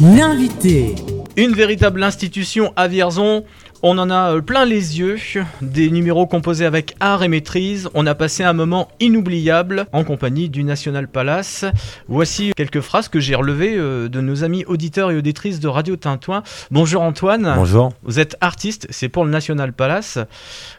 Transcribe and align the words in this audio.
L'invité. 0.00 0.94
Une 1.36 1.52
véritable 1.52 2.02
institution 2.02 2.72
à 2.74 2.88
Vierzon. 2.88 3.44
On 3.82 3.98
en 3.98 4.08
a 4.08 4.34
euh, 4.36 4.40
plein 4.40 4.64
les 4.64 4.98
yeux, 4.98 5.16
des 5.60 5.90
numéros 5.90 6.26
composés 6.26 6.64
avec 6.64 6.94
art 7.00 7.22
et 7.22 7.28
maîtrise. 7.28 7.86
On 7.92 8.06
a 8.06 8.14
passé 8.14 8.42
un 8.42 8.54
moment 8.54 8.88
inoubliable 9.00 9.86
en 9.92 10.04
compagnie 10.04 10.48
du 10.48 10.64
National 10.64 11.06
Palace. 11.06 11.66
Voici 12.08 12.52
quelques 12.56 12.80
phrases 12.80 13.08
que 13.08 13.20
j'ai 13.20 13.34
relevées 13.34 13.76
euh, 13.76 14.08
de 14.08 14.22
nos 14.22 14.42
amis 14.42 14.64
auditeurs 14.66 15.10
et 15.10 15.16
auditrices 15.18 15.60
de 15.60 15.68
Radio 15.68 15.96
Tintouin. 15.96 16.42
Bonjour 16.70 17.02
Antoine. 17.02 17.52
Bonjour. 17.56 17.92
Vous 18.02 18.18
êtes 18.18 18.36
artiste, 18.40 18.86
c'est 18.88 19.10
pour 19.10 19.26
le 19.26 19.30
National 19.30 19.74
Palace. 19.74 20.18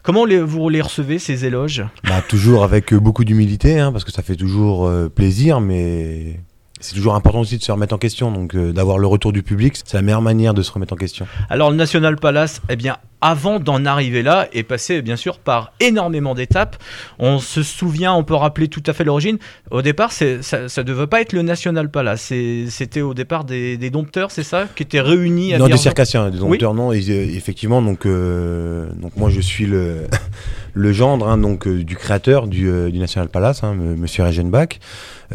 Comment 0.02 0.26
les- 0.26 0.42
vous 0.42 0.68
les 0.70 0.82
recevez 0.82 1.20
ces 1.20 1.46
éloges? 1.46 1.84
Bah, 2.08 2.24
toujours 2.28 2.64
avec 2.64 2.92
euh, 2.92 3.00
beaucoup 3.00 3.24
d'humilité, 3.24 3.80
hein, 3.80 3.92
parce 3.92 4.04
que 4.04 4.12
ça 4.12 4.24
fait 4.24 4.36
toujours 4.36 4.92
plaisir, 5.16 5.60
mais 5.62 6.40
c'est 6.82 6.96
toujours 6.96 7.16
important 7.16 7.42
aussi 7.42 7.58
de 7.58 7.64
se 7.64 7.72
remettre 7.72 7.96
en 7.96 7.98
question. 7.98 8.32
Donc 8.32 8.56
euh, 8.56 8.74
d'avoir 8.74 8.98
le 8.98 9.08
retour 9.08 9.32
du 9.32 9.44
public, 9.44 9.76
c'est 9.86 9.96
la 9.96 10.02
meilleure 10.02 10.22
manière 10.22 10.54
de 10.54 10.62
se 10.62 10.72
remettre 10.72 10.94
en 10.94 10.98
question. 10.98 11.28
Alors 11.50 11.72
le 11.72 11.78
National 11.78 12.18
Palace, 12.18 12.62
eh 12.70 12.76
bien, 12.76 12.98
avant 13.22 13.60
d'en 13.60 13.86
arriver 13.86 14.24
là, 14.24 14.48
est 14.52 14.64
passé 14.64 15.02
bien 15.04 15.16
sûr 15.16 15.38
par 15.38 15.74
énormément 15.80 16.34
d'étapes. 16.34 16.76
On 17.20 17.38
se 17.38 17.62
souvient, 17.62 18.14
on 18.14 18.24
peut 18.24 18.34
rappeler 18.34 18.68
tout 18.68 18.84
à 18.88 18.94
fait 18.94 19.04
l'origine. 19.04 19.38
Au 19.70 19.84
départ, 19.84 20.12
ça 20.12 20.26
ne 20.26 20.82
devait 20.84 21.08
pas 21.08 21.22
être 21.22 21.34
le 21.34 21.44
National 21.44 21.90
Palace. 21.90 22.34
C'était 22.70 23.02
au 23.02 23.14
départ 23.14 23.44
des, 23.44 23.78
des 23.78 23.92
dompteurs, 23.92 24.32
c'est 24.32 24.44
ça, 24.44 24.66
qui 24.76 24.84
étaient 24.84 25.02
réunis 25.02 25.54
à 25.54 25.60
non, 25.60 25.68
des 25.68 25.78
circassiens, 25.78 26.30
des 26.32 26.40
dompteurs, 26.40 26.74
non. 26.74 26.92
et, 26.92 27.04
euh, 27.10 27.36
effectivement, 27.36 27.82
donc, 27.82 28.06
euh, 28.06 28.90
donc 28.96 29.16
moi 29.16 29.30
je 29.30 29.40
suis 29.40 29.68
le, 29.68 30.08
le 30.74 30.92
gendre 30.94 31.28
hein, 31.28 31.38
donc, 31.38 31.68
euh, 31.68 31.84
du 31.84 31.96
créateur 31.96 32.48
du, 32.48 32.70
euh, 32.70 32.90
du 32.90 33.00
National 33.00 33.30
Palace, 33.30 33.64
hein, 33.64 33.74
M- 33.74 33.96
Monsieur 33.98 34.24
Regenbach. 34.24 34.80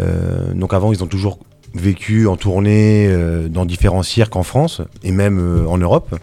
Euh, 0.00 0.52
donc 0.54 0.72
avant, 0.74 0.92
ils 0.92 1.02
ont 1.02 1.06
toujours 1.06 1.38
vécu 1.74 2.26
en 2.26 2.36
tournée 2.36 3.10
dans 3.50 3.66
différents 3.66 4.02
cirques 4.02 4.36
en 4.36 4.42
France 4.42 4.80
et 5.04 5.12
même 5.12 5.66
en 5.68 5.76
Europe. 5.76 6.14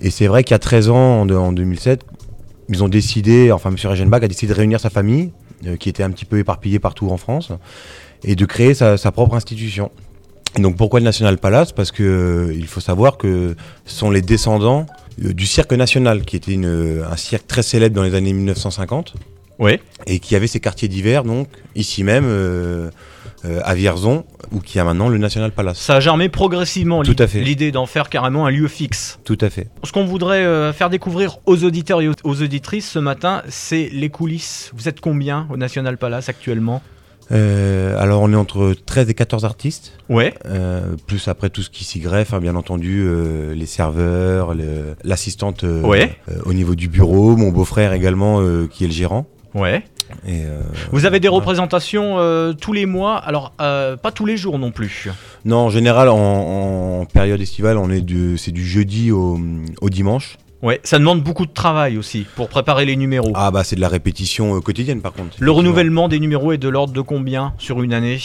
Et 0.00 0.10
c'est 0.10 0.26
vrai 0.26 0.42
qu'il 0.42 0.52
y 0.52 0.56
a 0.56 0.58
13 0.58 0.88
ans, 0.90 1.20
en, 1.20 1.26
de- 1.26 1.36
en 1.36 1.52
2007, 1.52 2.04
ils 2.68 2.82
ont 2.82 2.88
décidé, 2.88 3.52
enfin 3.52 3.70
Monsieur 3.70 3.88
Regenbach 3.90 4.22
a 4.24 4.28
décidé 4.28 4.52
de 4.52 4.56
réunir 4.58 4.80
sa 4.80 4.90
famille, 4.90 5.30
qui 5.78 5.88
était 5.88 6.02
un 6.02 6.10
petit 6.10 6.24
peu 6.24 6.38
éparpillée 6.38 6.80
partout 6.80 7.10
en 7.10 7.16
France, 7.16 7.52
et 8.24 8.34
de 8.34 8.44
créer 8.44 8.74
sa, 8.74 8.96
propre 9.12 9.34
institution. 9.36 9.92
Donc 10.58 10.76
pourquoi 10.76 10.98
le 10.98 11.04
National 11.04 11.38
Palace? 11.38 11.70
Parce 11.72 11.92
que 11.92 12.02
euh, 12.02 12.52
il 12.54 12.66
faut 12.66 12.80
savoir 12.80 13.16
que 13.18 13.54
ce 13.84 13.94
sont 13.96 14.10
les 14.10 14.20
descendants 14.22 14.86
du 15.18 15.46
cirque 15.46 15.72
national, 15.72 16.24
qui 16.24 16.36
était 16.36 16.52
une, 16.52 16.66
euh, 16.66 17.04
un 17.10 17.16
cirque 17.16 17.46
très 17.46 17.62
célèbre 17.62 17.94
dans 17.94 18.02
les 18.02 18.14
années 18.14 18.32
1950 18.32 19.14
Oui. 19.58 19.78
et 20.06 20.18
qui 20.18 20.36
avait 20.36 20.46
ses 20.46 20.60
quartiers 20.60 20.88
d'hiver, 20.88 21.24
donc 21.24 21.48
ici 21.74 22.04
même 22.04 22.24
euh, 22.26 22.90
euh, 23.44 23.60
à 23.64 23.74
Vierzon, 23.74 24.24
où 24.52 24.60
qui 24.60 24.78
a 24.78 24.84
maintenant 24.84 25.08
le 25.08 25.18
National 25.18 25.50
Palace. 25.50 25.78
Ça 25.78 25.96
a 25.96 26.00
germé 26.00 26.28
progressivement 26.28 27.02
l'idée 27.02 27.72
d'en 27.72 27.86
faire 27.86 28.08
carrément 28.08 28.46
un 28.46 28.50
lieu 28.50 28.68
fixe. 28.68 29.18
Tout 29.24 29.38
à 29.40 29.50
fait. 29.50 29.68
Ce 29.82 29.92
qu'on 29.92 30.04
voudrait 30.04 30.44
euh, 30.44 30.72
faire 30.72 30.90
découvrir 30.90 31.38
aux 31.46 31.64
auditeurs 31.64 32.00
et 32.02 32.08
aux 32.08 32.42
auditrices 32.42 32.88
ce 32.90 32.98
matin, 32.98 33.42
c'est 33.48 33.88
les 33.92 34.10
coulisses. 34.10 34.70
Vous 34.74 34.88
êtes 34.88 35.00
combien 35.00 35.46
au 35.50 35.56
National 35.56 35.96
Palace 35.98 36.28
actuellement? 36.28 36.82
Euh, 37.30 37.96
alors 37.98 38.20
on 38.22 38.32
est 38.32 38.36
entre 38.36 38.74
13 38.84 39.08
et 39.08 39.14
14 39.14 39.44
artistes, 39.44 39.92
Ouais. 40.08 40.34
euh, 40.46 40.96
plus 41.06 41.28
après 41.28 41.48
tout 41.50 41.62
ce 41.62 41.70
qui 41.70 41.84
s'y 41.84 42.00
greffe, 42.00 42.34
hein, 42.34 42.40
bien 42.40 42.56
entendu, 42.56 43.02
euh, 43.06 43.54
les 43.54 43.66
serveurs, 43.66 44.54
l'assistante 45.04 45.62
Ouais. 45.64 46.16
au 46.44 46.52
niveau 46.52 46.74
du 46.74 46.88
bureau, 46.88 47.36
mon 47.36 47.50
beau-frère 47.50 47.92
également 47.92 48.40
qui 48.66 48.84
est 48.84 48.88
le 48.88 48.92
gérant. 48.92 49.26
Ouais. 49.54 49.84
Et, 50.26 50.44
euh, 50.44 50.60
Vous 50.90 51.06
avez 51.06 51.20
des 51.20 51.28
voilà. 51.28 51.40
représentations 51.40 52.18
euh, 52.18 52.52
tous 52.52 52.74
les 52.74 52.84
mois, 52.84 53.16
alors 53.16 53.54
euh, 53.62 53.96
pas 53.96 54.12
tous 54.12 54.26
les 54.26 54.36
jours 54.36 54.58
non 54.58 54.70
plus. 54.70 55.08
Non, 55.46 55.56
en 55.58 55.70
général, 55.70 56.08
en, 56.10 57.00
en 57.00 57.04
période 57.06 57.40
estivale, 57.40 57.78
on 57.78 57.88
est 57.90 58.04
c'est 58.36 58.50
du 58.52 58.64
jeudi 58.66 59.10
au, 59.10 59.40
au 59.80 59.88
dimanche. 59.88 60.36
Ouais, 60.62 60.80
ça 60.84 60.98
demande 60.98 61.22
beaucoup 61.22 61.44
de 61.46 61.52
travail 61.52 61.98
aussi 61.98 62.24
pour 62.36 62.48
préparer 62.48 62.84
les 62.84 62.94
numéros. 62.96 63.32
Ah 63.34 63.50
bah 63.50 63.64
c'est 63.64 63.74
de 63.76 63.80
la 63.80 63.88
répétition 63.88 64.56
euh, 64.56 64.60
quotidienne 64.60 65.00
par 65.00 65.12
contre. 65.12 65.36
Le 65.40 65.50
renouvellement 65.50 66.08
des 66.08 66.20
numéros 66.20 66.52
est 66.52 66.58
de 66.58 66.68
l'ordre 66.68 66.92
de 66.92 67.00
combien 67.00 67.52
sur 67.58 67.82
une 67.82 67.92
année 67.92 68.18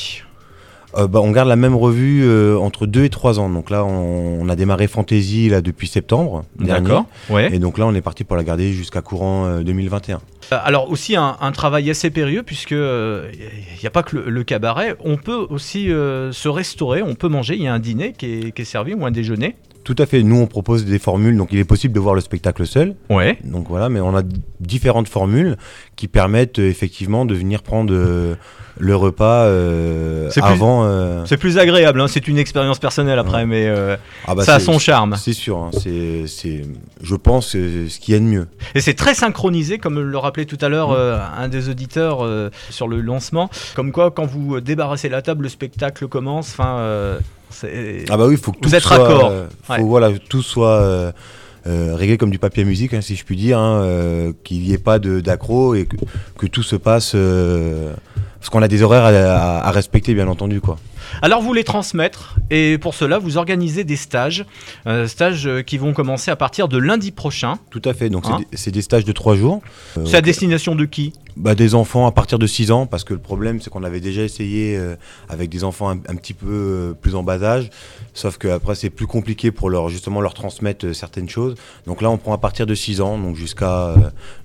Euh, 0.96 1.06
bah, 1.08 1.20
on 1.22 1.32
garde 1.32 1.50
la 1.50 1.56
même 1.58 1.76
revue 1.76 2.24
euh, 2.24 2.58
entre 2.58 2.86
2 2.86 3.04
et 3.04 3.10
3 3.10 3.40
ans. 3.40 3.50
Donc 3.50 3.70
là, 3.70 3.84
on, 3.84 4.40
on 4.42 4.50
a 4.50 4.56
démarré 4.56 4.88
Fantasy 4.88 5.50
là 5.50 5.62
depuis 5.62 5.88
septembre 5.88 6.46
dernier. 6.60 7.00
Ouais. 7.30 7.54
Et 7.54 7.60
donc 7.60 7.78
là, 7.78 7.86
on 7.86 7.94
est 7.94 8.02
parti 8.02 8.24
pour 8.24 8.38
la 8.38 8.44
garder 8.44 8.72
jusqu'à 8.72 9.02
courant 9.02 9.46
euh, 9.46 9.64
2021. 9.64 10.16
Euh, 10.54 10.58
Alors 10.64 10.90
aussi 10.90 11.16
un, 11.18 11.36
un 11.42 11.52
travail 11.52 11.90
assez 11.90 12.10
périlleux 12.10 12.44
puisque 12.44 12.72
il 12.72 13.80
n'y 13.82 13.88
a 13.88 13.90
pas 13.92 14.04
que 14.04 14.16
le, 14.16 14.30
le 14.30 14.44
cabaret, 14.44 14.96
on 15.04 15.18
peut 15.18 15.46
aussi 15.50 15.88
se 15.88 16.48
restaurer, 16.48 17.02
on 17.02 17.16
peut 17.16 17.28
manger, 17.30 17.56
il 17.56 17.64
y 17.64 17.68
a 17.68 17.74
un 17.74 17.80
dîner 17.80 18.14
qui 18.18 18.26
est, 18.28 18.52
qui 18.52 18.62
est 18.62 18.66
servi 18.66 18.94
ou 18.94 19.06
un 19.06 19.12
déjeuner. 19.12 19.56
Tout 19.88 19.96
à 20.00 20.06
fait. 20.06 20.22
Nous, 20.22 20.36
on 20.36 20.48
propose 20.48 20.84
des 20.84 21.00
formules. 21.00 21.38
Donc 21.38 21.54
il 21.54 21.60
est 21.60 21.64
possible 21.64 21.94
de 21.94 22.00
voir 22.02 22.14
le 22.14 22.20
spectacle 22.20 22.68
seul. 22.68 22.94
Ouais. 23.10 23.38
Donc 23.46 23.70
voilà, 23.70 23.88
mais 23.88 24.02
on 24.02 24.18
a 24.18 24.22
différentes 24.60 25.08
formules 25.08 25.56
qui 25.96 26.10
permettent 26.10 26.60
euh, 26.60 26.68
effectivement 26.70 27.24
de 27.24 27.34
venir 27.34 27.64
prendre 27.64 27.94
euh, 27.94 28.36
le 28.78 28.96
repas 28.98 29.44
euh, 29.46 30.30
C'est 30.30 30.42
plus- 30.42 30.50
avant. 30.50 31.26
C'est 31.26 31.38
plus 31.38 31.58
agréable, 31.58 32.02
hein, 32.02 32.08
c'est 32.10 32.28
une 32.28 32.38
expérience 32.38 32.80
personnelle 32.80 33.18
après, 33.18 33.38
Ouais. 33.38 33.46
mais 33.46 33.98
ah 34.28 34.36
bah, 34.36 34.44
ça 34.44 34.56
a 34.56 34.60
son 34.60 34.78
charme. 34.78 35.16
C'est 35.18 35.32
sûr, 35.32 35.58
hein, 35.58 35.70
c'est, 35.72 36.28
c'est, 36.28 36.66
je 37.02 37.16
pense, 37.16 37.52
ce 37.52 37.98
qu'il 38.00 38.14
y 38.14 38.18
a 38.18 38.20
de 38.20 38.26
mieux. 38.26 38.48
Et 38.76 38.82
c'est 38.82 38.94
très 38.94 39.14
synchronisé, 39.14 39.78
comme 39.78 40.02
le 40.02 40.18
rappelait 40.18 40.44
tout 40.46 40.58
à 40.60 40.68
l'heure 40.68 40.92
un 40.92 41.48
des 41.48 41.70
auditeurs 41.70 42.28
sur 42.70 42.90
le 42.90 43.00
lancement. 43.00 43.50
Comme 43.74 43.94
quoi, 43.94 44.12
quand 44.12 44.26
vous 44.26 44.60
débarrassez 44.60 45.08
la 45.08 45.22
table, 45.22 45.44
le 45.44 45.50
spectacle 45.50 46.08
commence. 46.10 46.50
Enfin, 46.52 47.18
Ah 48.10 48.18
bah 48.18 48.26
oui, 48.28 48.34
il 48.34 48.38
faut 48.40 48.52
que 48.52 48.58
Vous 48.62 48.70
tout 48.70 48.76
êtes 48.76 48.84
soit, 48.84 48.98
raccord. 48.98 49.30
euh, 49.32 49.48
faut, 49.64 49.74
Ouais. 49.74 49.80
voilà, 49.82 50.12
tout 50.30 50.42
soit 50.42 50.80
euh, 50.82 51.12
euh, 51.68 51.96
réglé 51.96 52.18
comme 52.18 52.30
du 52.32 52.40
papier 52.40 52.64
à 52.64 52.66
musique, 52.66 52.94
hein, 52.94 53.02
si 53.02 53.16
je 53.16 53.24
puis 53.26 53.36
dire, 53.36 53.58
hein, 53.60 54.32
qu'il 54.44 54.60
n'y 54.62 54.74
ait 54.74 54.78
pas 54.78 55.00
d'accro 55.00 55.76
et 55.76 55.86
que, 55.86 55.96
que 56.38 56.46
tout 56.48 56.64
se 56.64 56.76
passe. 56.76 57.12
parce 58.40 58.50
qu'on 58.50 58.62
a 58.62 58.68
des 58.68 58.84
horaires 58.84 59.06
à, 59.06 59.10
à- 59.10 59.68
à 59.68 59.72
respecter, 59.72 60.14
bien 60.14 60.28
entendu, 60.28 60.62
quoi. 60.62 60.78
Alors 61.22 61.42
vous 61.42 61.54
les 61.54 61.64
transmettre 61.64 62.36
et 62.50 62.78
pour 62.78 62.94
cela 62.94 63.18
vous 63.20 63.38
organisez 63.38 63.84
des 63.84 63.96
stages, 63.96 64.46
euh, 64.86 65.08
stages 65.08 65.48
euh, 65.48 65.62
qui 65.62 65.78
vont 65.78 65.94
commencer 65.94 66.32
à 66.32 66.36
partir 66.36 66.68
de 66.68 66.78
lundi 66.78 67.12
prochain. 67.12 67.56
Tout 67.70 67.82
à 67.86 67.94
fait. 67.94 68.10
Donc 68.10 68.26
Hein 68.28 68.38
c'est, 68.40 68.50
des, 68.52 68.58
c'est 68.58 68.72
des 68.72 68.82
stages 68.82 69.06
de 69.06 69.12
trois 69.12 69.36
jours. 69.36 69.62
Euh, 69.98 70.06
C'est 70.06 70.18
à 70.18 70.22
destination 70.22 70.76
de 70.76 70.86
qui? 70.86 71.14
bah, 71.38 71.54
des 71.56 71.76
enfants 71.76 72.08
à 72.08 72.12
partir 72.12 72.40
de 72.40 72.48
6 72.48 72.72
ans, 72.72 72.88
parce 72.88 73.04
que 73.04 73.14
le 73.14 73.20
problème, 73.20 73.62
c'est 73.62 73.70
qu'on 73.70 73.84
avait 73.84 74.00
déjà 74.00 74.24
essayé 74.24 74.76
euh, 74.76 74.96
avec 75.30 75.50
des 75.50 75.64
enfants 75.64 75.90
un, 75.90 75.98
un 76.08 76.16
petit 76.16 76.34
peu 76.34 76.96
plus 77.00 77.14
en 77.16 77.22
bas 77.22 77.42
âge, 77.44 77.70
sauf 78.16 78.38
qu'après, 78.40 78.74
c'est 78.74 78.90
plus 78.90 79.06
compliqué 79.06 79.52
pour 79.52 79.70
leur, 79.70 79.90
justement 79.90 80.20
leur 80.20 80.34
transmettre 80.34 80.96
certaines 80.96 81.30
choses. 81.30 81.54
Donc 81.86 82.02
là, 82.02 82.10
on 82.10 82.18
prend 82.18 82.34
à 82.34 82.40
partir 82.40 82.66
de 82.66 82.74
6 82.74 83.02
ans, 83.02 83.20
donc 83.20 83.36
jusqu'à 83.36 83.90
euh, 83.90 83.96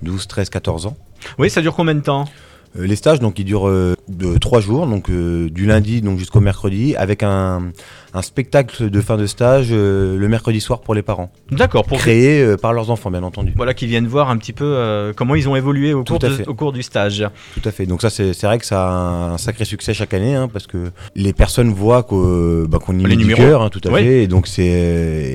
12, 0.02 0.26
13, 0.28 0.50
14 0.50 0.86
ans. 0.86 0.96
Oui, 1.38 1.48
ça 1.48 1.62
dure 1.62 1.74
combien 1.74 1.94
de 1.94 2.00
temps? 2.00 2.26
Les 2.74 2.96
stages, 2.96 3.20
donc, 3.20 3.38
ils 3.38 3.44
durent 3.44 3.68
de 4.16 4.36
3 4.38 4.60
jours, 4.60 4.86
donc 4.86 5.08
euh, 5.10 5.48
du 5.50 5.66
lundi 5.66 6.00
donc, 6.02 6.18
jusqu'au 6.18 6.40
mercredi, 6.40 6.94
avec 6.96 7.22
un, 7.22 7.70
un 8.14 8.22
spectacle 8.22 8.90
de 8.90 9.00
fin 9.00 9.16
de 9.16 9.26
stage 9.26 9.68
euh, 9.70 10.16
le 10.16 10.28
mercredi 10.28 10.60
soir 10.60 10.80
pour 10.80 10.94
les 10.94 11.02
parents, 11.02 11.30
D'accord, 11.50 11.84
pour 11.84 11.98
créé 11.98 12.40
euh, 12.42 12.56
par 12.56 12.72
leurs 12.72 12.90
enfants, 12.90 13.10
bien 13.10 13.22
entendu. 13.22 13.52
voilà 13.56 13.74
qui 13.74 13.86
viennent 13.86 14.06
voir 14.06 14.30
un 14.30 14.36
petit 14.36 14.52
peu 14.52 15.12
comment 15.16 15.34
ils 15.34 15.48
ont 15.48 15.56
évolué 15.56 15.94
au 15.94 16.04
cours, 16.04 16.18
de- 16.18 16.44
au 16.46 16.54
cours 16.54 16.72
du 16.72 16.82
stage. 16.82 17.24
Tout 17.54 17.66
à 17.68 17.72
fait. 17.72 17.86
Donc 17.86 18.02
ça, 18.02 18.10
c'est 18.10 18.32
vrai 18.42 18.58
que 18.58 18.66
ça 18.66 18.88
a 18.88 19.32
un 19.32 19.38
sacré 19.38 19.64
succès 19.64 19.94
chaque 19.94 20.14
année, 20.14 20.34
hein, 20.34 20.48
parce 20.52 20.66
que 20.66 20.90
les 21.14 21.32
personnes 21.32 21.72
voient 21.72 22.02
bah, 22.02 22.78
qu'on 22.78 22.98
y 22.98 23.02
Les 23.04 23.16
met 23.16 23.24
du 23.24 23.34
cœur, 23.34 23.62
hein, 23.62 23.68
tout 23.70 23.80
à 23.84 23.90
Oui. 23.90 24.02
fait. 24.02 24.22
Et 24.24 24.26
donc 24.26 24.46
c'est 24.46 24.62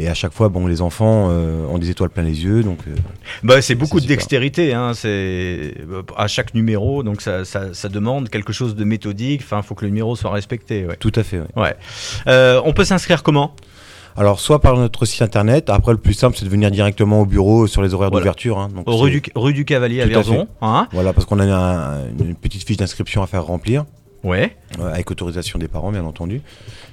et 0.01 0.07
à 0.07 0.13
chaque 0.13 0.33
fois, 0.33 0.49
bon, 0.49 0.67
les 0.67 0.81
enfants 0.81 1.29
ont 1.29 1.77
des 1.77 1.89
étoiles 1.89 2.09
plein 2.09 2.23
les 2.23 2.43
yeux, 2.43 2.63
donc 2.63 2.79
Bah, 3.43 3.61
c'est 3.61 3.75
beaucoup 3.75 3.99
de 3.99 4.05
dextérité, 4.07 4.73
hein, 4.73 4.91
c'est 4.93 5.75
à 6.15 6.27
chaque 6.27 6.53
numéro, 6.53 7.03
donc 7.03 7.21
ça, 7.21 7.45
ça- 7.45 7.73
ça 7.73 7.89
demande 7.89 8.29
quelque 8.29 8.53
chose 8.53 8.66
de 8.75 8.83
méthodique. 8.83 9.41
Enfin, 9.43 9.61
il 9.63 9.63
faut 9.65 9.75
que 9.75 9.83
le 9.85 9.89
numéro 9.89 10.15
soit 10.15 10.31
respecté. 10.31 10.85
ouais. 10.85 10.95
tout 10.97 11.11
à 11.15 11.23
fait. 11.23 11.39
ouais. 11.39 11.45
Ouais. 11.55 11.75
Euh, 12.27 12.61
on 12.65 12.73
peut 12.73 12.85
s'inscrire 12.85 13.23
comment? 13.23 13.53
Alors 14.19 14.39
soit 14.39 14.59
par 14.61 14.75
notre 14.77 15.05
site 15.05 15.21
internet. 15.21 15.69
Après, 15.69 15.91
le 15.91 15.99
plus 15.99 16.13
simple, 16.13 16.35
c'est 16.37 16.45
de 16.45 16.49
venir 16.49 16.71
directement 16.71 17.21
au 17.21 17.25
bureau 17.27 17.67
sur 17.67 17.83
les 17.83 17.93
horaires 17.93 18.09
Voilà. 18.09 18.23
d'ouverture. 18.23 18.57
hein. 18.57 18.69
Rue 18.87 19.11
du, 19.11 19.21
rue 19.35 19.53
du 19.53 19.63
Cavalier 19.63 20.01
à 20.01 20.05
Tout 20.05 20.09
à 20.09 20.21
Vierzon. 20.21 20.47
Hein 20.61 20.87
Voilà, 20.91 21.13
parce 21.13 21.25
qu'on 21.27 21.39
a 21.39 21.45
un- 21.45 22.07
une 22.19 22.33
petite 22.35 22.63
fiche 22.65 22.77
d'inscription 22.77 23.21
à 23.21 23.27
faire 23.27 23.43
remplir, 23.45 23.85
ouais. 24.23 24.57
euh, 24.79 24.91
avec 24.91 25.11
autorisation 25.11 25.59
des 25.59 25.67
parents, 25.67 25.91
bien 25.91 26.03
entendu. 26.03 26.41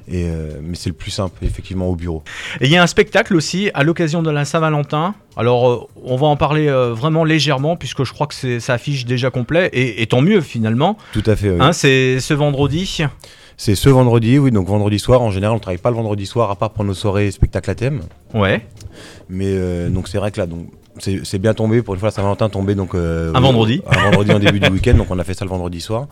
Et 0.06 0.24
euh, 0.28 0.58
mais 0.62 0.74
c'est 0.74 0.90
le 0.90 0.94
plus 0.94 1.10
simple, 1.10 1.44
effectivement, 1.44 1.88
au 1.88 1.96
bureau. 1.96 2.22
Et 2.60 2.66
il 2.66 2.70
y 2.70 2.76
a 2.76 2.82
un 2.82 2.86
spectacle 2.86 3.34
aussi 3.34 3.70
à 3.74 3.82
l'occasion 3.84 4.22
de 4.22 4.30
la 4.30 4.44
Saint-Valentin. 4.44 5.14
Alors, 5.36 5.68
euh, 5.70 5.80
on 6.04 6.16
va 6.16 6.26
en 6.26 6.36
parler 6.36 6.68
euh, 6.68 6.92
vraiment 6.92 7.24
légèrement 7.24 7.76
puisque 7.76 8.04
je 8.04 8.12
crois 8.12 8.26
que 8.26 8.58
ça 8.58 8.72
affiche 8.74 9.06
déjà 9.06 9.30
complet 9.30 9.70
et, 9.72 10.02
et 10.02 10.06
tant 10.06 10.20
mieux 10.20 10.40
finalement. 10.40 10.98
Tout 11.12 11.22
à 11.26 11.36
fait. 11.36 11.50
oui. 11.50 11.56
Hein, 11.60 11.72
c'est 11.72 12.20
ce 12.20 12.34
vendredi. 12.34 13.02
c'est 13.56 13.74
ce 13.74 13.88
vendredi, 13.88 14.38
oui. 14.38 14.50
Donc 14.50 14.66
vendredi 14.68 14.98
soir, 14.98 15.22
en 15.22 15.30
général, 15.30 15.56
on 15.56 15.60
travaille 15.60 15.78
pas 15.78 15.90
le 15.90 15.96
vendredi 15.96 16.26
soir, 16.26 16.50
à 16.50 16.56
part 16.56 16.70
pour 16.70 16.84
nos 16.84 16.94
soirées 16.94 17.30
spectacles 17.30 17.70
à 17.70 17.74
thème. 17.74 18.02
Ouais. 18.34 18.66
Mais 19.30 19.88
donc 19.88 20.08
c'est 20.08 20.18
vrai 20.18 20.30
que 20.30 20.38
là, 20.40 20.46
donc 20.46 20.66
c'est 20.98 21.38
bien 21.38 21.54
tombé 21.54 21.82
pour 21.82 21.94
une 21.94 22.00
fois 22.00 22.08
la 22.08 22.12
Saint-Valentin 22.12 22.48
tombé 22.48 22.74
donc 22.74 22.94
euh, 22.94 23.32
Un 23.34 23.40
vendredi. 23.40 23.82
un 23.90 24.10
vendredi 24.10 24.32
en 24.32 24.38
début 24.38 24.60
du 24.60 24.68
week-end 24.72 24.94
donc 24.94 25.10
on 25.10 25.18
a 25.18 25.24
fait 25.24 25.34
ça 25.34 25.44
le 25.44 25.50
vendredi 25.50 25.80
soir 25.80 26.06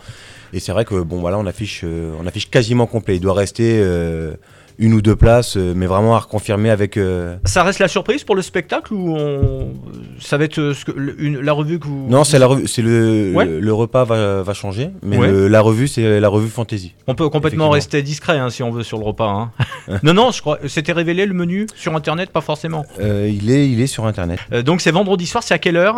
et 0.53 0.61
c'est 0.61 0.73
vrai 0.73 0.85
que 0.85 1.01
bon 1.03 1.21
voilà 1.21 1.39
on 1.39 1.47
affiche 1.47 1.83
euh, 1.85 2.13
on 2.21 2.27
affiche 2.27 2.51
quasiment 2.51 2.87
complet 2.87 3.17
il 3.17 3.21
doit 3.21 3.35
rester 3.35 3.79
euh, 3.83 4.37
une 4.79 4.95
ou 4.95 5.03
deux 5.03 5.17
places, 5.17 5.57
euh, 5.57 5.73
mais 5.77 5.87
vraiment 5.87 6.15
à 6.17 6.19
reconfirmer 6.21 6.71
avec. 6.71 6.97
euh, 6.97 7.37
Ça 7.45 7.63
reste 7.63 7.79
la 7.79 7.89
surprise 7.89 8.25
pour 8.25 8.35
le 8.35 8.43
spectacle 8.43 8.93
ou 8.95 9.17
on... 9.17 9.73
ça 10.21 10.37
va 10.39 10.45
être 10.45 10.59
euh, 10.59 10.75
ce 10.75 10.85
que- 10.85 10.93
le- 10.93 11.21
une- 11.23 11.41
la 11.41 11.53
revue 11.53 11.79
que 11.79 11.87
vous. 11.87 12.07
Non, 12.09 12.25
c'est 12.25 12.39
la 12.39 12.47
revue, 12.47 12.67
c'est 12.67 12.83
le, 12.83 13.33
Ouais. 13.35 13.45
le, 13.45 13.61
le 13.61 13.73
repas 13.73 14.05
va, 14.05 14.43
va 14.43 14.55
changer, 14.55 14.91
mais 15.03 15.19
Ouais. 15.19 15.31
le- 15.31 15.49
la 15.49 15.61
revue, 15.61 15.89
c'est 15.89 16.21
la 16.21 16.29
revue 16.29 16.49
fantasy. 16.49 16.95
On 17.07 17.15
peut 17.15 17.29
complètement 17.29 17.71
rester 17.71 18.03
discret 18.03 18.39
hein, 18.39 18.51
si 18.51 18.63
on 18.63 18.71
veut 18.71 18.83
sur 18.83 18.99
le 18.99 19.05
repas. 19.05 19.29
hein. 19.29 19.51
non, 20.03 20.15
non, 20.15 20.31
je 20.31 20.41
crois. 20.41 20.59
C'était 20.67 20.93
révélé 20.93 21.27
le 21.27 21.35
menu 21.35 21.67
sur 21.75 21.95
internet, 21.97 22.31
pas 22.31 22.41
forcément. 22.41 22.85
Euh, 23.01 23.31
il, 23.33 23.51
est, 23.51 23.69
il 23.71 23.81
est 23.81 23.87
sur 23.87 24.07
internet. 24.07 24.39
Euh, 24.53 24.63
donc 24.63 24.81
c'est 24.81 24.91
vendredi 24.93 25.27
soir, 25.27 25.43
c'est 25.43 25.55
à 25.55 25.59
quelle 25.59 25.77
heure? 25.77 25.97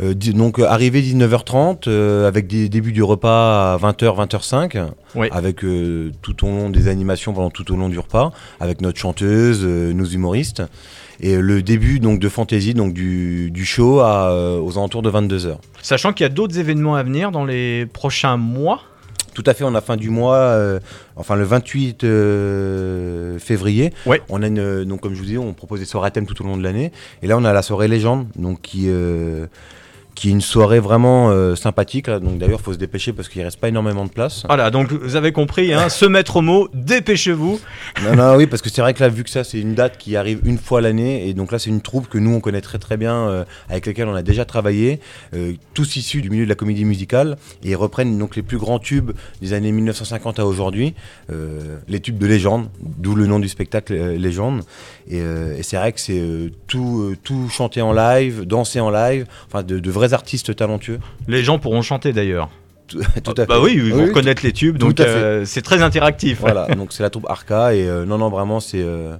Euh, 0.00 0.14
donc, 0.14 0.58
arrivé 0.58 1.02
19h30, 1.02 1.86
euh, 1.86 2.26
avec 2.26 2.46
des 2.46 2.68
débuts 2.68 2.92
du 2.92 3.02
repas 3.02 3.74
à 3.74 3.76
20h, 3.78 4.16
20h05, 4.26 4.86
Ouais. 5.14 5.28
avec 5.32 5.62
euh, 5.64 6.10
tout 6.22 6.46
au 6.46 6.48
long 6.48 6.70
des 6.70 6.88
animations 6.88 7.34
pendant 7.34 7.50
tout 7.50 7.70
au 7.72 7.76
long 7.76 7.90
du 7.90 7.98
repas, 8.02 8.32
avec 8.60 8.80
notre 8.80 8.98
chanteuse, 8.98 9.60
euh, 9.64 9.92
nos 9.92 10.04
humoristes, 10.04 10.62
et 11.20 11.36
le 11.36 11.62
début 11.62 12.00
donc 12.00 12.18
de 12.18 12.28
fantasy, 12.28 12.74
donc 12.74 12.92
du, 12.92 13.50
du 13.50 13.64
show 13.64 14.00
à, 14.00 14.30
euh, 14.30 14.60
aux 14.60 14.72
alentours 14.78 15.02
de 15.02 15.10
22h. 15.10 15.56
Sachant 15.82 16.12
qu'il 16.12 16.24
y 16.24 16.26
a 16.26 16.30
d'autres 16.30 16.58
événements 16.58 16.96
à 16.96 17.02
venir 17.02 17.30
dans 17.30 17.44
les 17.44 17.86
prochains 17.86 18.36
mois. 18.36 18.82
Tout 19.34 19.44
à 19.46 19.54
fait, 19.54 19.64
on 19.64 19.74
a 19.74 19.80
fin 19.80 19.96
du 19.96 20.10
mois, 20.10 20.36
euh, 20.36 20.78
enfin 21.16 21.36
le 21.36 21.44
28 21.44 22.04
euh, 22.04 23.38
février. 23.38 23.92
Ouais. 24.04 24.20
On 24.28 24.42
a 24.42 24.46
une, 24.48 24.84
donc 24.84 25.00
comme 25.00 25.14
je 25.14 25.18
vous 25.20 25.24
disais, 25.24 25.38
on 25.38 25.54
propose 25.54 25.80
des 25.80 25.86
soirées 25.86 26.08
à 26.08 26.10
thème 26.10 26.26
tout 26.26 26.40
au 26.42 26.46
long 26.46 26.56
de 26.56 26.62
l'année. 26.62 26.92
Et 27.22 27.26
là, 27.26 27.38
on 27.38 27.44
a 27.44 27.52
la 27.52 27.62
soirée 27.62 27.88
légende, 27.88 28.26
donc 28.36 28.60
qui, 28.60 28.84
euh, 28.88 29.46
qui 30.14 30.28
est 30.28 30.30
une 30.32 30.40
soirée 30.40 30.80
vraiment 30.80 31.30
euh, 31.30 31.56
sympathique. 31.56 32.06
là. 32.06 32.20
Donc 32.20 32.38
d'ailleurs, 32.38 32.60
faut 32.60 32.72
se 32.72 32.78
dépêcher 32.78 33.12
parce 33.12 33.28
qu'il 33.28 33.42
reste 33.42 33.58
pas 33.58 33.68
énormément 33.68 34.04
de 34.04 34.10
place. 34.10 34.44
Voilà, 34.46 34.70
donc 34.70 34.92
vous 34.92 35.16
avez 35.16 35.32
compris, 35.32 35.72
hein, 35.72 35.88
se 35.88 36.04
mettre 36.04 36.36
au 36.36 36.42
mot, 36.42 36.68
dépêchez-vous. 36.74 37.60
non, 38.04 38.16
non, 38.16 38.36
oui, 38.36 38.46
parce 38.46 38.62
que 38.62 38.68
c'est 38.68 38.82
vrai 38.82 38.94
que 38.94 39.00
là, 39.02 39.08
vu 39.08 39.24
que 39.24 39.30
ça, 39.30 39.44
c'est 39.44 39.60
une 39.60 39.74
date 39.74 39.98
qui 39.98 40.16
arrive 40.16 40.40
une 40.44 40.58
fois 40.58 40.80
l'année, 40.80 41.28
et 41.28 41.34
donc 41.34 41.52
là, 41.52 41.58
c'est 41.58 41.70
une 41.70 41.80
troupe 41.80 42.08
que 42.08 42.18
nous, 42.18 42.34
on 42.34 42.40
connaît 42.40 42.60
très 42.60 42.78
très 42.78 42.96
bien, 42.96 43.14
euh, 43.28 43.44
avec 43.68 43.86
laquelle 43.86 44.08
on 44.08 44.14
a 44.14 44.22
déjà 44.22 44.44
travaillé, 44.44 45.00
euh, 45.34 45.52
tous 45.74 45.96
issus 45.96 46.20
du 46.20 46.30
milieu 46.30 46.44
de 46.44 46.48
la 46.48 46.54
comédie 46.54 46.84
musicale, 46.84 47.36
et 47.64 47.70
ils 47.70 47.76
reprennent 47.76 48.18
donc 48.18 48.36
les 48.36 48.42
plus 48.42 48.58
grands 48.58 48.78
tubes 48.78 49.12
des 49.40 49.52
années 49.54 49.72
1950 49.72 50.38
à 50.38 50.46
aujourd'hui, 50.46 50.94
les 51.88 52.00
tubes 52.00 52.18
de 52.18 52.26
légende, 52.26 52.68
d'où 52.80 53.14
le 53.14 53.26
nom 53.26 53.38
du 53.38 53.48
spectacle 53.48 53.94
Légende. 53.94 54.62
Et, 55.08 55.18
et 55.18 55.62
c'est 55.62 55.76
vrai 55.76 55.92
que 55.92 56.00
c'est 56.00 56.22
tout, 56.66 57.14
tout 57.22 57.48
chanté 57.48 57.80
en 57.80 57.92
live, 57.92 58.44
dansé 58.44 58.80
en 58.80 58.90
live, 58.90 59.26
enfin 59.46 59.62
de, 59.62 59.78
de 59.78 59.90
vrais 59.90 60.01
artistes 60.10 60.54
talentueux. 60.56 60.98
Les 61.28 61.42
gens 61.44 61.58
pourront 61.58 61.82
chanter 61.82 62.12
d'ailleurs. 62.12 62.48
Tout, 62.88 63.00
tout 63.24 63.34
à 63.40 63.46
Bah 63.46 63.54
fait. 63.56 63.60
oui, 63.62 63.72
ils 63.76 63.92
vont 63.92 64.02
Oui, 64.02 64.08
reconnaître 64.08 64.42
les 64.44 64.52
tubes, 64.52 64.76
donc 64.76 64.98
euh, 65.00 65.44
c'est 65.44 65.62
très 65.62 65.82
interactif. 65.82 66.40
Voilà, 66.40 66.66
donc 66.76 66.92
c'est 66.92 67.02
la 67.02 67.10
troupe 67.10 67.26
Arca, 67.28 67.74
et 67.74 67.86
euh, 67.86 68.04
non, 68.04 68.18
non, 68.18 68.28
vraiment, 68.28 68.58
c'est 68.60 68.82
euh, 68.82 69.16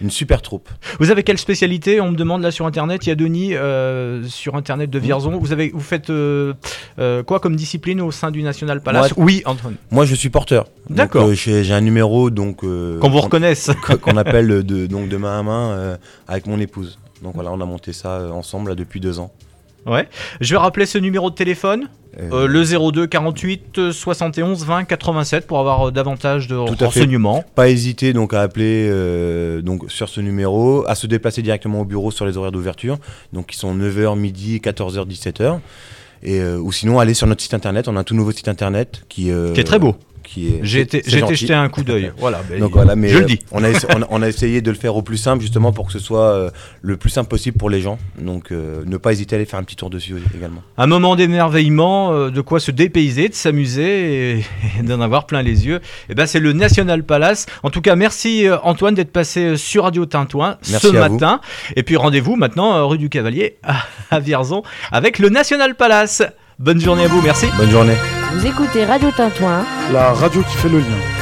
une 0.00 0.10
super 0.10 0.40
troupe. 0.42 0.68
Vous 1.00 1.10
avez 1.10 1.22
quelle 1.24 1.36
spécialité 1.36 2.00
On 2.00 2.12
me 2.12 2.16
demande 2.16 2.42
là 2.42 2.50
sur 2.50 2.64
internet? 2.66 3.04
Il 3.04 3.08
y 3.10 3.12
a 3.12 3.16
Denis 3.16 3.52
sur 4.30 4.54
internet 4.54 4.88
de 4.88 4.98
Vierzon. 4.98 5.38
Vous 5.38 5.52
avez, 5.52 5.70
vous 5.74 5.80
faites 5.80 6.10
quoi 7.26 7.40
comme 7.40 7.56
discipline 7.56 8.00
au 8.00 8.10
sein 8.10 8.30
du 8.30 8.42
National 8.42 8.80
Palace? 8.80 9.12
Oui, 9.18 9.42
Antoine. 9.44 9.74
Moi, 9.90 10.06
je 10.06 10.14
suis 10.14 10.30
porteur. 10.30 10.66
D'accord. 10.88 11.34
j'ai 11.34 11.72
un 11.72 11.80
numéro 11.82 12.30
donc 12.30 12.60
Qu'on 12.60 13.10
vous 13.10 13.20
reconnaisse. 13.20 13.70
qu'on 14.00 14.16
appelle 14.16 14.62
de, 14.64 14.86
donc 14.86 15.08
de 15.10 15.16
main 15.18 15.40
à 15.40 15.42
main 15.42 15.98
avec 16.28 16.46
mon 16.46 16.58
épouse. 16.60 16.98
Donc 17.22 17.34
voilà, 17.34 17.52
on 17.52 17.60
a 17.60 17.66
monté 17.66 17.92
ça 17.92 18.22
ensemble 18.32 18.70
là, 18.70 18.74
depuis 18.74 19.00
deux 19.00 19.18
ans. 19.18 19.30
Ouais. 19.86 20.08
Je 20.40 20.54
vais 20.54 20.58
rappeler 20.58 20.86
ce 20.86 20.98
numéro 20.98 21.30
de 21.30 21.34
téléphone, 21.34 21.88
Euh, 22.18 22.44
euh, 22.44 22.46
le 22.48 22.64
02 22.64 23.06
48 23.06 23.78
euh, 23.78 23.92
71 23.92 24.64
20 24.64 24.84
87 24.84 25.46
pour 25.46 25.60
avoir 25.60 25.88
euh, 25.88 25.90
davantage 25.92 26.48
de 26.48 26.56
Tout 26.56 26.72
à 26.72 26.76
fait. 26.76 26.84
renseignements. 26.86 27.44
Pas 27.54 27.68
hésiter 27.68 28.12
donc 28.12 28.34
à 28.34 28.40
appeler 28.42 28.88
euh, 28.90 29.62
donc 29.62 29.90
sur 29.90 30.08
ce 30.08 30.20
numéro, 30.20 30.84
à 30.88 30.96
se 30.96 31.06
déplacer 31.06 31.40
directement 31.40 31.80
au 31.80 31.84
bureau 31.84 32.10
sur 32.10 32.26
les 32.26 32.36
horaires 32.36 32.50
d'ouverture, 32.52 32.98
donc 33.32 33.46
qui 33.46 33.56
sont 33.56 33.74
9h, 33.76 34.18
midi, 34.18 34.58
14h, 34.62 35.06
17h. 35.06 35.60
Et, 36.22 36.42
ou 36.44 36.70
sinon 36.72 36.98
aller 36.98 37.14
sur 37.14 37.26
notre 37.26 37.40
site 37.42 37.54
internet, 37.54 37.88
on 37.88 37.96
a 37.96 38.00
un 38.00 38.04
tout 38.04 38.14
nouveau 38.14 38.32
site 38.32 38.48
internet 38.48 39.04
qui, 39.08 39.30
Qui 39.54 39.60
est 39.60 39.64
très 39.64 39.78
beau. 39.78 39.94
Qui 40.32 40.46
est, 40.46 40.60
J'ai 40.62 40.82
été, 40.82 41.02
jeter 41.04 41.54
un 41.54 41.68
coup 41.68 41.82
d'œil. 41.82 42.12
Voilà. 42.18 42.40
ben, 42.48 42.60
Donc 42.60 42.70
voilà, 42.72 42.94
mais 42.94 43.08
je 43.08 43.18
le 43.18 43.24
euh, 43.24 43.26
dis. 43.26 43.40
On, 43.50 43.64
a, 43.64 43.68
on, 43.96 44.02
a, 44.02 44.06
on 44.10 44.22
a 44.22 44.28
essayé 44.28 44.60
de 44.60 44.70
le 44.70 44.76
faire 44.76 44.94
au 44.94 45.02
plus 45.02 45.16
simple 45.16 45.42
justement 45.42 45.72
pour 45.72 45.86
que 45.86 45.92
ce 45.92 45.98
soit 45.98 46.30
euh, 46.34 46.50
le 46.82 46.96
plus 46.96 47.10
simple 47.10 47.28
possible 47.28 47.56
pour 47.58 47.68
les 47.68 47.80
gens. 47.80 47.98
Donc 48.16 48.52
euh, 48.52 48.84
ne 48.86 48.96
pas 48.96 49.10
hésiter 49.10 49.34
à 49.34 49.38
aller 49.38 49.44
faire 49.44 49.58
un 49.58 49.64
petit 49.64 49.74
tour 49.74 49.90
dessus 49.90 50.14
également. 50.36 50.62
Un 50.78 50.86
moment 50.86 51.16
d'émerveillement, 51.16 52.28
de 52.30 52.40
quoi 52.42 52.60
se 52.60 52.70
dépayser, 52.70 53.28
de 53.28 53.34
s'amuser 53.34 54.38
et, 54.38 54.44
et 54.78 54.82
d'en 54.84 55.00
avoir 55.00 55.26
plein 55.26 55.42
les 55.42 55.66
yeux. 55.66 55.80
Et 56.08 56.14
ben 56.14 56.26
c'est 56.26 56.38
le 56.40 56.52
National 56.52 57.02
Palace. 57.02 57.46
En 57.64 57.70
tout 57.70 57.80
cas, 57.80 57.96
merci 57.96 58.46
Antoine 58.62 58.94
d'être 58.94 59.12
passé 59.12 59.56
sur 59.56 59.82
Radio 59.84 60.06
Tintouin 60.06 60.58
Merci 60.70 60.86
ce 60.86 60.92
vous. 60.92 60.98
matin. 60.98 61.40
Et 61.74 61.82
puis 61.82 61.96
rendez-vous 61.96 62.36
maintenant 62.36 62.86
rue 62.86 62.98
du 62.98 63.08
Cavalier 63.08 63.56
à, 63.64 63.82
à 64.12 64.20
Vierzon 64.20 64.62
avec 64.92 65.18
le 65.18 65.28
National 65.28 65.74
Palace. 65.74 66.22
Bonne 66.60 66.78
journée 66.78 67.04
à 67.04 67.08
vous, 67.08 67.22
merci. 67.22 67.46
Bonne 67.56 67.70
journée. 67.70 67.96
Vous 68.34 68.46
écoutez 68.46 68.84
Radio 68.84 69.10
Tintouin 69.16 69.64
La 69.94 70.12
radio 70.12 70.42
qui 70.42 70.58
fait 70.58 70.68
le 70.68 70.80
lien. 70.80 71.19